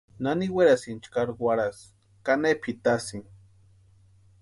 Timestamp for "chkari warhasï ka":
1.11-2.33